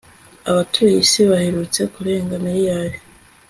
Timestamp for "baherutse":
1.29-1.81